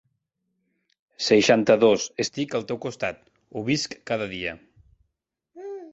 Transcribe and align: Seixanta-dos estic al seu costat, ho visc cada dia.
Seixanta-dos 1.25 2.07
estic 2.25 2.57
al 2.61 2.65
seu 2.71 2.79
costat, 2.87 3.19
ho 3.59 3.63
visc 3.71 3.95
cada 4.13 4.29
dia. 4.33 4.55